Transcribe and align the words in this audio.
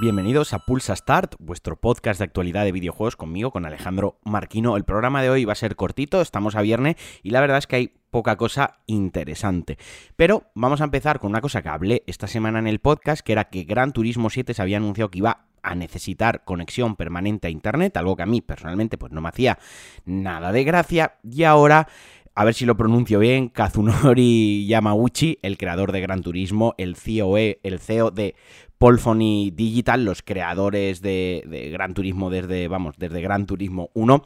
Bienvenidos 0.00 0.54
a 0.54 0.60
Pulsa 0.60 0.96
Start, 0.96 1.34
vuestro 1.38 1.76
podcast 1.76 2.20
de 2.20 2.24
actualidad 2.24 2.64
de 2.64 2.72
videojuegos 2.72 3.16
conmigo, 3.16 3.50
con 3.50 3.66
Alejandro 3.66 4.18
Marquino. 4.24 4.78
El 4.78 4.84
programa 4.84 5.20
de 5.20 5.28
hoy 5.28 5.44
va 5.44 5.52
a 5.52 5.56
ser 5.56 5.76
cortito, 5.76 6.22
estamos 6.22 6.56
a 6.56 6.62
viernes 6.62 6.96
y 7.22 7.28
la 7.28 7.42
verdad 7.42 7.58
es 7.58 7.66
que 7.66 7.76
hay 7.76 7.92
poca 8.10 8.36
cosa 8.36 8.78
interesante. 8.86 9.76
Pero 10.16 10.44
vamos 10.54 10.80
a 10.80 10.84
empezar 10.84 11.20
con 11.20 11.28
una 11.28 11.42
cosa 11.42 11.60
que 11.60 11.68
hablé 11.68 12.02
esta 12.06 12.28
semana 12.28 12.58
en 12.58 12.66
el 12.66 12.78
podcast, 12.78 13.20
que 13.20 13.32
era 13.32 13.50
que 13.50 13.64
Gran 13.64 13.92
Turismo 13.92 14.30
7 14.30 14.54
se 14.54 14.62
había 14.62 14.78
anunciado 14.78 15.10
que 15.10 15.18
iba 15.18 15.44
a 15.62 15.74
necesitar 15.74 16.44
conexión 16.44 16.96
permanente 16.96 17.48
a 17.48 17.50
internet, 17.50 17.94
algo 17.98 18.16
que 18.16 18.22
a 18.22 18.26
mí 18.26 18.40
personalmente 18.40 18.96
pues 18.96 19.12
no 19.12 19.20
me 19.20 19.28
hacía 19.28 19.58
nada 20.06 20.50
de 20.50 20.64
gracia 20.64 21.18
y 21.22 21.42
ahora 21.44 21.88
a 22.40 22.44
ver 22.44 22.54
si 22.54 22.64
lo 22.64 22.74
pronuncio 22.74 23.18
bien, 23.18 23.50
Kazunori 23.50 24.66
Yamauchi, 24.68 25.38
el 25.42 25.58
creador 25.58 25.92
de 25.92 26.00
Gran 26.00 26.22
Turismo, 26.22 26.74
el 26.78 26.96
CEO, 26.96 27.36
el 27.36 27.78
CEO 27.80 28.10
de 28.10 28.34
Polphony 28.78 29.50
Digital, 29.52 30.06
los 30.06 30.22
creadores 30.22 31.02
de, 31.02 31.68
Gran 31.70 31.92
Turismo 31.92 32.30
desde, 32.30 32.66
vamos, 32.66 32.94
desde 32.96 33.20
Gran 33.20 33.44
Turismo 33.44 33.90
1, 33.92 34.24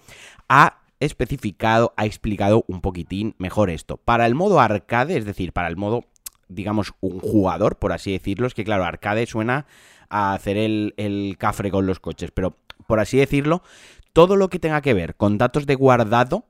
ha 0.49 0.79
especificado, 1.01 1.93
ha 1.97 2.07
explicado 2.07 2.65
un 2.69 2.83
poquitín 2.83 3.35
mejor 3.39 3.69
esto. 3.69 3.97
Para 3.97 4.27
el 4.27 4.37
modo 4.37 4.61
arcade, 4.61 5.17
es 5.17 5.25
decir, 5.25 5.53
para 5.53 5.67
el 5.67 5.77
modo, 5.77 6.05
digamos, 6.47 6.95
un 7.01 7.19
jugador, 7.19 7.81
por 7.81 7.91
así 7.91 8.13
decirlo, 8.13 8.47
es 8.47 8.55
que 8.55 8.63
claro, 8.63 8.85
arcade 8.85 9.27
suena 9.27 9.67
a 10.09 10.35
hacer 10.35 10.57
el, 10.57 10.95
el 10.99 11.35
cafre 11.37 11.73
con 11.73 11.85
los 11.85 11.99
coches, 11.99 12.31
pero 12.31 12.59
por 12.87 13.01
así 13.01 13.17
decirlo, 13.17 13.65
todo 14.13 14.37
lo 14.37 14.51
que 14.51 14.61
tenga 14.61 14.83
que 14.83 14.95
ver 14.95 15.17
con 15.17 15.37
datos 15.37 15.67
de 15.67 15.75
guardado, 15.75 16.45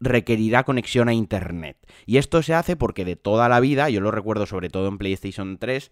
requerirá 0.00 0.64
conexión 0.64 1.08
a 1.08 1.14
Internet. 1.14 1.76
Y 2.04 2.18
esto 2.18 2.42
se 2.42 2.54
hace 2.54 2.76
porque 2.76 3.04
de 3.04 3.16
toda 3.16 3.48
la 3.48 3.60
vida, 3.60 3.88
yo 3.88 4.00
lo 4.00 4.10
recuerdo 4.10 4.46
sobre 4.46 4.68
todo 4.68 4.88
en 4.88 4.98
PlayStation 4.98 5.58
3, 5.58 5.90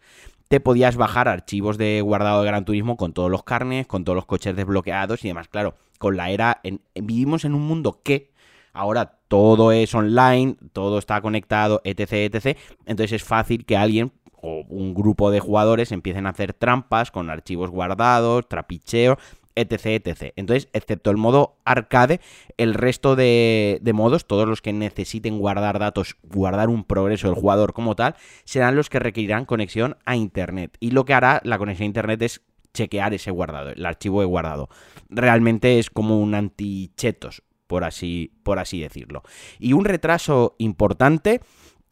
te 0.48 0.60
podías 0.60 0.96
bajar 0.96 1.28
archivos 1.28 1.78
de 1.78 2.00
guardado 2.00 2.42
de 2.42 2.46
Gran 2.46 2.64
Turismo 2.64 2.96
con 2.96 3.12
todos 3.12 3.30
los 3.30 3.44
carnes, 3.44 3.86
con 3.86 4.04
todos 4.04 4.16
los 4.16 4.26
coches 4.26 4.54
desbloqueados 4.54 5.24
y 5.24 5.28
demás. 5.28 5.48
Claro, 5.48 5.74
con 5.98 6.16
la 6.16 6.30
era, 6.30 6.60
vivimos 6.94 7.44
en 7.44 7.54
un 7.54 7.62
mundo 7.62 8.00
que 8.02 8.30
ahora 8.72 9.18
todo 9.28 9.72
es 9.72 9.94
online, 9.94 10.56
todo 10.72 10.98
está 10.98 11.20
conectado, 11.20 11.80
etc, 11.84 12.34
etc. 12.34 12.58
Entonces 12.86 13.12
es 13.12 13.24
fácil 13.24 13.64
que 13.64 13.76
alguien 13.76 14.12
o 14.34 14.62
un 14.68 14.92
grupo 14.92 15.30
de 15.30 15.40
jugadores 15.40 15.90
empiecen 15.90 16.26
a 16.26 16.30
hacer 16.30 16.52
trampas 16.52 17.10
con 17.10 17.30
archivos 17.30 17.70
guardados, 17.70 18.46
trapicheo, 18.46 19.16
etc, 19.56 20.06
etc. 20.06 20.32
Entonces, 20.36 20.68
excepto 20.72 21.10
el 21.10 21.16
modo 21.16 21.56
arcade, 21.64 22.20
el 22.56 22.74
resto 22.74 23.16
de, 23.16 23.80
modos, 23.94 24.26
todos 24.26 24.48
los 24.48 24.62
que 24.62 24.72
necesiten 24.72 25.38
guardar 25.38 25.78
datos, 25.78 26.16
guardar 26.22 26.68
un 26.68 26.84
progreso 26.84 27.28
del 27.28 27.36
jugador 27.36 27.72
como 27.72 27.96
tal, 27.96 28.16
serán 28.44 28.76
los 28.76 28.90
que 28.90 28.98
requerirán 28.98 29.44
conexión 29.44 29.96
a 30.04 30.16
Internet. 30.16 30.76
Y 30.80 30.90
lo 30.90 31.04
que 31.04 31.14
hará 31.14 31.40
la 31.44 31.58
conexión 31.58 31.84
a 31.84 31.86
Internet 31.86 32.22
es 32.22 32.42
chequear 32.72 33.14
ese 33.14 33.30
guardado, 33.30 33.70
el 33.70 33.86
archivo 33.86 34.20
de 34.20 34.26
guardado. 34.26 34.68
Realmente 35.08 35.78
es 35.78 35.90
como 35.90 36.18
un 36.18 36.34
anti-chetos, 36.34 37.42
por 37.66 37.84
así, 37.84 38.32
por 38.42 38.58
así 38.58 38.80
decirlo. 38.80 39.22
Y 39.58 39.72
un 39.72 39.84
retraso 39.84 40.56
importante 40.58 41.40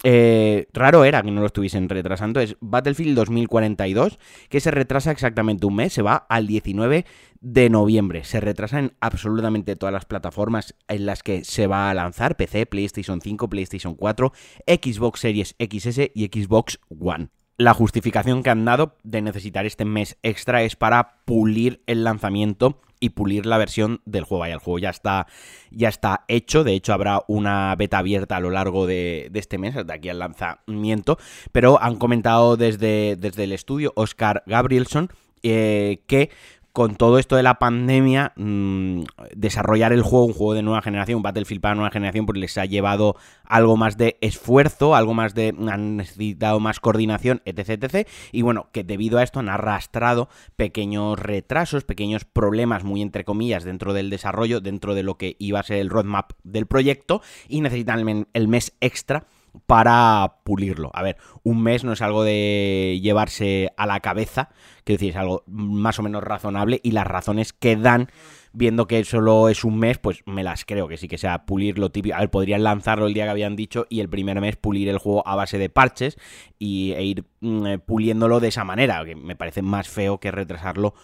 eh, 0.02 0.66
raro 0.72 1.04
era 1.04 1.22
que 1.22 1.30
no 1.30 1.40
lo 1.40 1.46
estuviesen 1.46 1.88
retrasando. 1.88 2.40
Es 2.40 2.56
Battlefield 2.60 3.16
2042, 3.16 4.18
que 4.48 4.60
se 4.60 4.70
retrasa 4.70 5.10
exactamente 5.10 5.66
un 5.66 5.76
mes, 5.76 5.92
se 5.92 6.02
va 6.02 6.16
al 6.28 6.46
19 6.46 7.04
de 7.40 7.70
noviembre. 7.70 8.24
Se 8.24 8.40
retrasa 8.40 8.78
en 8.78 8.92
absolutamente 9.00 9.76
todas 9.76 9.92
las 9.92 10.04
plataformas 10.04 10.74
en 10.88 11.06
las 11.06 11.22
que 11.22 11.44
se 11.44 11.66
va 11.66 11.90
a 11.90 11.94
lanzar: 11.94 12.36
PC, 12.36 12.66
PlayStation 12.66 13.20
5, 13.20 13.48
PlayStation 13.48 13.94
4, 13.94 14.32
Xbox 14.66 15.20
Series 15.20 15.56
XS 15.58 16.10
y 16.14 16.26
Xbox 16.26 16.80
One. 17.00 17.28
La 17.58 17.74
justificación 17.74 18.42
que 18.42 18.50
han 18.50 18.64
dado 18.64 18.96
de 19.04 19.22
necesitar 19.22 19.66
este 19.66 19.84
mes 19.84 20.18
extra 20.22 20.62
es 20.62 20.74
para 20.74 21.22
pulir 21.24 21.82
el 21.86 22.02
lanzamiento 22.02 22.80
y 23.02 23.10
pulir 23.10 23.46
la 23.46 23.58
versión 23.58 24.00
del 24.04 24.22
juego. 24.22 24.44
El 24.44 24.58
juego 24.58 24.78
ya 24.78 24.90
está, 24.90 25.26
ya 25.72 25.88
está 25.88 26.24
hecho. 26.28 26.62
De 26.62 26.72
hecho, 26.72 26.94
habrá 26.94 27.24
una 27.26 27.74
beta 27.76 27.98
abierta 27.98 28.36
a 28.36 28.40
lo 28.40 28.50
largo 28.50 28.86
de, 28.86 29.28
este 29.34 29.58
mes, 29.58 29.74
de 29.74 29.92
aquí 29.92 30.08
al 30.08 30.20
lanzamiento. 30.20 31.18
Pero 31.50 31.82
han 31.82 31.96
comentado 31.96 32.56
desde, 32.56 33.16
desde 33.16 33.44
el 33.44 33.52
estudio 33.52 33.92
Oscar 33.96 34.44
Gabrielson 34.46 35.10
eh, 35.42 35.98
que 36.06 36.30
con 36.72 36.96
todo 36.96 37.18
esto 37.18 37.36
de 37.36 37.42
la 37.42 37.58
pandemia, 37.58 38.32
mm, 38.36 39.02
desarrollar 39.36 39.92
el 39.92 40.02
juego, 40.02 40.26
un 40.26 40.32
juego 40.32 40.54
de 40.54 40.62
nueva 40.62 40.80
generación, 40.80 41.18
un 41.18 41.22
Battlefield 41.22 41.60
para 41.60 41.74
nueva 41.74 41.90
generación, 41.90 42.24
pues 42.24 42.38
les 42.38 42.56
ha 42.56 42.64
llevado 42.64 43.16
algo 43.44 43.76
más 43.76 43.98
de 43.98 44.16
esfuerzo, 44.22 44.94
algo 44.94 45.12
más 45.12 45.34
de. 45.34 45.54
han 45.68 45.96
necesitado 45.98 46.60
más 46.60 46.80
coordinación, 46.80 47.42
etc, 47.44 47.84
etc. 47.84 48.08
Y 48.32 48.42
bueno, 48.42 48.68
que 48.72 48.84
debido 48.84 49.18
a 49.18 49.22
esto 49.22 49.40
han 49.40 49.50
arrastrado 49.50 50.28
pequeños 50.56 51.18
retrasos, 51.18 51.84
pequeños 51.84 52.24
problemas, 52.24 52.84
muy 52.84 53.02
entre 53.02 53.24
comillas, 53.24 53.64
dentro 53.64 53.92
del 53.92 54.08
desarrollo, 54.08 54.60
dentro 54.60 54.94
de 54.94 55.02
lo 55.02 55.18
que 55.18 55.36
iba 55.38 55.60
a 55.60 55.64
ser 55.64 55.78
el 55.78 55.90
roadmap 55.90 56.32
del 56.42 56.66
proyecto, 56.66 57.20
y 57.48 57.60
necesitan 57.60 58.26
el 58.32 58.48
mes 58.48 58.76
extra 58.80 59.26
para 59.66 60.40
pulirlo. 60.44 60.90
A 60.94 61.02
ver, 61.02 61.16
un 61.42 61.62
mes 61.62 61.84
no 61.84 61.92
es 61.92 62.02
algo 62.02 62.24
de 62.24 62.98
llevarse 63.02 63.72
a 63.76 63.86
la 63.86 64.00
cabeza, 64.00 64.50
quiero 64.84 64.98
decir, 64.98 65.10
es 65.10 65.16
algo 65.16 65.44
más 65.46 65.98
o 65.98 66.02
menos 66.02 66.22
razonable 66.22 66.80
y 66.82 66.92
las 66.92 67.06
razones 67.06 67.52
que 67.52 67.76
dan 67.76 68.08
viendo 68.52 68.86
que 68.86 69.04
solo 69.04 69.48
es 69.48 69.64
un 69.64 69.78
mes, 69.78 69.98
pues 69.98 70.22
me 70.26 70.44
las 70.44 70.64
creo 70.64 70.88
que 70.88 70.96
sí 70.96 71.08
que 71.08 71.18
sea 71.18 71.46
pulir 71.46 71.78
lo 71.78 71.90
típico. 71.90 72.16
A 72.16 72.20
ver, 72.20 72.30
podrían 72.30 72.62
lanzarlo 72.62 73.06
el 73.06 73.14
día 73.14 73.24
que 73.24 73.30
habían 73.30 73.56
dicho 73.56 73.86
y 73.88 74.00
el 74.00 74.08
primer 74.08 74.40
mes 74.40 74.56
pulir 74.56 74.88
el 74.88 74.98
juego 74.98 75.26
a 75.26 75.36
base 75.36 75.58
de 75.58 75.70
parches 75.70 76.16
y, 76.58 76.92
e 76.92 77.04
ir 77.04 77.24
mm, 77.40 77.66
eh, 77.66 77.78
puliéndolo 77.78 78.40
de 78.40 78.48
esa 78.48 78.64
manera, 78.64 79.04
que 79.04 79.16
me 79.16 79.36
parece 79.36 79.62
más 79.62 79.88
feo 79.88 80.18
que 80.18 80.30
retrasarlo 80.30 80.94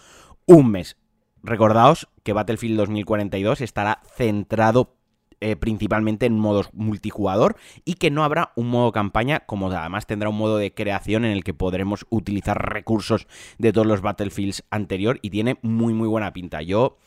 un 0.45 0.71
mes. 0.71 0.97
Recordaos 1.41 2.09
que 2.23 2.33
Battlefield 2.33 2.77
2042 2.77 3.61
estará 3.61 4.01
centrado 4.15 4.98
eh, 5.41 5.55
principalmente 5.55 6.25
en 6.25 6.37
modos 6.37 6.69
multijugador 6.73 7.55
y 7.85 7.93
que 7.93 8.11
no 8.11 8.23
habrá 8.23 8.51
un 8.55 8.67
modo 8.67 8.91
campaña, 8.91 9.41
como 9.41 9.71
además 9.71 10.05
tendrá 10.05 10.29
un 10.29 10.37
modo 10.37 10.57
de 10.57 10.73
creación 10.73 11.25
en 11.25 11.31
el 11.31 11.43
que 11.43 11.53
podremos 11.53 12.05
utilizar 12.09 12.73
recursos 12.73 13.27
de 13.57 13.71
todos 13.71 13.87
los 13.87 14.01
Battlefields 14.01 14.63
anterior 14.69 15.19
y 15.21 15.29
tiene 15.29 15.57
muy 15.61 15.93
muy 15.93 16.07
buena 16.07 16.33
pinta. 16.33 16.61
Yo 16.61 16.97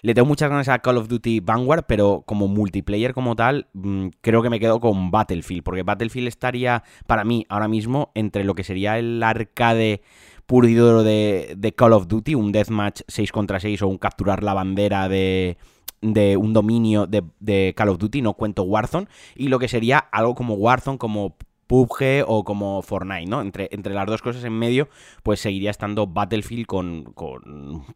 le 0.00 0.14
tengo 0.14 0.26
muchas 0.26 0.50
ganas 0.50 0.68
a 0.68 0.78
Call 0.78 0.96
of 0.96 1.08
Duty 1.08 1.40
Vanguard, 1.40 1.84
pero 1.86 2.22
como 2.26 2.48
multiplayer 2.48 3.14
como 3.14 3.36
tal, 3.36 3.68
mm, 3.74 4.08
creo 4.20 4.42
que 4.42 4.50
me 4.50 4.60
quedo 4.60 4.80
con 4.80 5.10
Battlefield, 5.10 5.62
porque 5.62 5.82
Battlefield 5.82 6.28
estaría 6.28 6.82
para 7.06 7.24
mí 7.24 7.46
ahora 7.48 7.68
mismo 7.68 8.10
entre 8.14 8.44
lo 8.44 8.54
que 8.54 8.64
sería 8.64 8.98
el 8.98 9.22
arcade 9.22 10.02
puro 10.46 11.02
de, 11.02 11.54
de 11.56 11.74
Call 11.74 11.92
of 11.92 12.08
Duty, 12.08 12.34
un 12.34 12.52
deathmatch 12.52 13.02
6 13.08 13.32
contra 13.32 13.60
6 13.60 13.82
o 13.82 13.88
un 13.88 13.98
capturar 13.98 14.42
la 14.42 14.54
bandera 14.54 15.08
de, 15.08 15.56
de 16.02 16.36
un 16.36 16.52
dominio 16.52 17.06
de, 17.06 17.22
de, 17.40 17.72
Call 17.76 17.88
of 17.88 17.98
Duty, 17.98 18.20
no 18.20 18.34
cuento 18.34 18.64
Warzone, 18.64 19.06
y 19.34 19.48
lo 19.48 19.58
que 19.58 19.68
sería 19.68 19.98
algo 19.98 20.34
como 20.34 20.54
Warzone, 20.54 20.98
como 20.98 21.36
PUBG 21.72 22.24
o 22.26 22.44
como 22.44 22.82
Fortnite, 22.82 23.30
¿no? 23.30 23.40
Entre, 23.40 23.70
entre 23.72 23.94
las 23.94 24.04
dos 24.04 24.20
cosas 24.20 24.44
en 24.44 24.52
medio, 24.52 24.90
pues 25.22 25.40
seguiría 25.40 25.70
estando 25.70 26.06
Battlefield 26.06 26.66
con, 26.66 27.14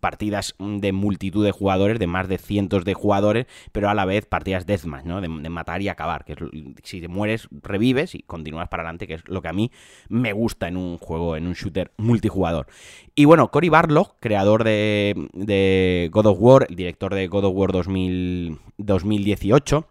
partidas 0.01 0.55
de 0.59 0.93
multitud 0.93 1.45
de 1.45 1.53
jugadores, 1.53 1.99
de 1.99 2.07
más 2.07 2.27
de 2.27 2.39
cientos 2.39 2.87
de 2.87 2.95
jugadores, 2.95 3.45
pero 3.73 3.91
a 3.91 3.95
la 3.95 4.07
vez 4.07 4.25
partidas 4.25 4.65
deathmatch, 4.65 5.05
¿no? 5.05 5.21
De, 5.21 5.29
matar 5.29 5.83
y 5.83 5.89
acabar, 5.89 6.25
que 6.25 6.37
si 6.85 7.03
te 7.03 7.09
mueres, 7.09 7.49
revives 7.51 8.15
y 8.15 8.23
continúas 8.23 8.71
para 8.71 8.83
adelante, 8.83 9.07
que 9.07 9.13
es 9.13 9.29
lo 9.29 9.43
que 9.43 9.49
a 9.49 9.53
mí 9.53 9.71
me 10.09 10.33
gusta 10.33 10.69
en 10.69 10.79
un 10.79 10.97
juego, 10.97 11.37
en 11.37 11.47
un 11.47 11.53
shooter 11.53 11.93
multijugador. 11.99 12.69
Y 13.15 13.27
bueno, 13.27 13.51
Cory 13.51 13.69
Barlog, 13.69 14.15
creador 14.21 14.65
de, 14.65 15.29
de 15.35 16.09
God 16.13 16.25
of 16.25 16.39
War, 16.41 16.65
el 16.71 16.77
director 16.77 17.15
de 17.15 17.27
God 17.27 17.45
of 17.45 17.53
War 17.55 17.73
2018, 17.73 19.87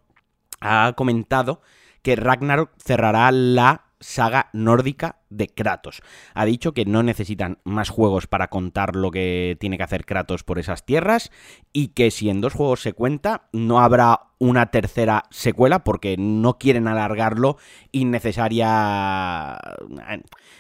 ha 0.62 0.94
comentado 0.98 1.62
que 2.06 2.16
Ragnarok 2.16 2.70
cerrará 2.78 3.32
la 3.32 3.86
saga 4.00 4.52
nórdica 4.54 5.22
de 5.32 5.48
Kratos. 5.48 6.04
Ha 6.36 6.46
dicho 6.46 6.72
que 6.76 6.86
no 6.86 7.02
necesitan 7.02 7.58
más 7.64 7.90
juegos 7.90 8.28
para 8.28 8.50
contar 8.50 8.96
lo 8.96 9.10
que 9.10 9.58
tiene 9.60 9.78
que 9.78 9.84
hacer 9.84 10.06
Kratos 10.06 10.44
por 10.44 10.60
esas 10.60 10.86
tierras 10.86 11.32
y 11.74 11.88
que 11.90 12.12
si 12.12 12.30
en 12.30 12.42
dos 12.42 12.54
juegos 12.54 12.82
se 12.82 12.94
cuenta 12.94 13.50
no 13.54 13.80
habrá 13.80 14.28
una 14.38 14.68
tercera 14.68 15.24
secuela 15.32 15.84
porque 15.84 16.16
no 16.16 16.60
quieren 16.60 16.88
alargarlo 16.88 17.58
innecesaria 17.92 19.58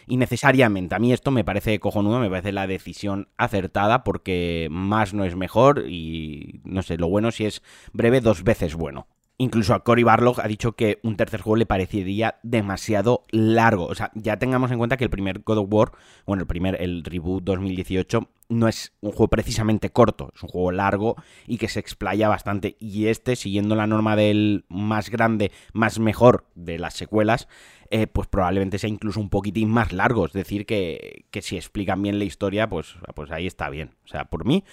innecesariamente. 0.07 0.95
A 0.95 1.00
mí 1.00 1.13
esto 1.13 1.30
me 1.30 1.44
parece 1.44 1.80
cojonudo, 1.80 2.19
me 2.19 2.30
parece 2.31 2.53
la 2.53 2.65
decisión 2.65 3.30
acertada 3.38 4.03
porque 4.03 4.68
más 4.71 5.13
no 5.13 5.25
es 5.25 5.36
mejor 5.36 5.83
y 5.88 6.62
no 6.63 6.81
sé, 6.81 6.98
lo 6.98 7.07
bueno 7.07 7.30
si 7.30 7.45
es 7.45 7.62
breve 7.94 8.19
dos 8.19 8.44
veces 8.44 8.74
bueno. 8.74 9.06
Incluso 9.38 9.74
a 9.74 9.84
Cory 9.84 10.04
Barlog 10.04 10.40
ha 10.40 10.48
dicho 10.48 10.74
que 10.74 11.00
un 11.04 11.18
tercer 11.18 11.42
juego 11.42 11.58
le 11.58 11.66
parecería 11.66 12.36
demasiado 12.44 13.24
largo. 13.32 13.86
O 13.86 13.96
sea, 13.96 14.12
ya 14.16 14.38
tengamos 14.38 14.72
en 14.72 14.78
cuenta 14.78 14.96
que 14.96 15.04
el 15.04 15.10
primer 15.10 15.40
God 15.40 15.58
of 15.58 15.68
War, 15.70 15.92
bueno, 16.26 16.44
el 16.44 16.48
primer, 16.48 16.82
el 16.82 17.04
reboot 17.04 17.44
2018, 17.44 18.30
no 18.50 18.68
es 18.68 18.94
un 19.01 19.12
juego 19.12 19.27
precisamente 19.30 19.89
corto, 19.89 20.31
es 20.36 20.44
un 20.44 20.50
juego 20.50 20.71
largo 20.71 21.15
y 21.47 21.57
que 21.57 21.68
se 21.68 21.80
explaya 21.80 22.27
bastante. 22.27 22.75
Y 22.80 23.07
este, 23.07 23.36
siguiendo 23.36 23.75
la 23.75 23.88
norma 23.88 24.15
del 24.15 24.65
más 24.69 25.09
grande, 25.09 25.51
más 25.74 26.00
mejor 26.00 26.45
de 26.56 26.77
las 26.80 26.94
secuelas, 26.94 27.47
eh, 27.92 28.07
pues 28.07 28.27
probablemente 28.27 28.80
sea 28.80 28.89
incluso 28.89 29.19
un 29.19 29.30
poquitín 29.30 29.69
más 29.69 29.94
largo. 29.94 30.25
Es 30.25 30.33
decir, 30.33 30.65
que, 30.65 31.25
si 31.42 31.56
explican 31.56 32.01
bien 32.01 32.18
la 32.18 32.25
historia, 32.25 32.68
pues, 32.68 32.95
pues 33.15 33.31
ahí 33.31 33.45
está 33.45 33.69
bien. 33.69 33.92
O 34.06 34.07
sea, 34.07 34.25
por 34.25 34.45
mí, 34.45 34.63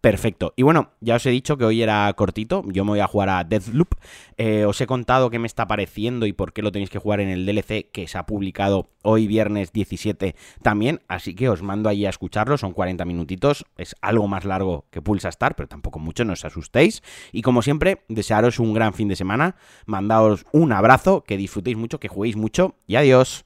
perfecto. 0.00 0.54
Y 0.56 0.62
bueno, 0.62 0.90
ya 1.00 1.16
os 1.16 1.26
he 1.26 1.30
dicho 1.30 1.56
que 1.56 1.64
hoy 1.64 1.82
era 1.82 2.12
cortito. 2.14 2.64
Yo 2.68 2.84
me 2.84 2.92
voy 2.92 3.00
a 3.00 3.06
jugar 3.06 3.28
a 3.28 3.44
Deathloop. 3.44 3.94
Eh, 4.36 4.64
os 4.64 4.80
he 4.80 4.86
contado 4.86 5.30
qué 5.30 5.38
me 5.38 5.46
está 5.46 5.66
pareciendo 5.66 6.26
y 6.26 6.32
por 6.32 6.52
qué 6.52 6.62
lo 6.62 6.72
tenéis 6.72 6.90
que 6.90 6.98
jugar 6.98 7.20
en 7.20 7.28
el 7.28 7.44
DLC 7.44 7.90
que 7.90 8.06
se 8.06 8.18
ha 8.18 8.26
publicado 8.26 8.88
hoy 9.02 9.26
viernes 9.26 9.72
17 9.72 10.36
también. 10.62 11.00
Así 11.08 11.34
que 11.34 11.48
os 11.48 11.62
mando 11.62 11.88
ahí 11.88 12.06
a 12.06 12.10
escucharlo. 12.10 12.56
Son 12.56 12.72
40 12.72 13.04
minutitos, 13.20 13.64
es 13.76 13.94
algo 14.00 14.26
más 14.26 14.44
largo 14.44 14.86
que 14.90 15.02
Pulsa 15.02 15.28
Star, 15.28 15.54
pero 15.54 15.68
tampoco 15.68 15.98
mucho, 15.98 16.24
no 16.24 16.32
os 16.32 16.44
asustéis. 16.44 17.02
Y 17.32 17.42
como 17.42 17.62
siempre, 17.62 18.02
desearos 18.08 18.58
un 18.58 18.74
gran 18.74 18.94
fin 18.94 19.08
de 19.08 19.16
semana, 19.16 19.56
mandaos 19.86 20.44
un 20.52 20.72
abrazo, 20.72 21.22
que 21.22 21.36
disfrutéis 21.36 21.76
mucho, 21.76 22.00
que 22.00 22.08
juguéis 22.08 22.36
mucho 22.36 22.74
y 22.86 22.96
adiós. 22.96 23.44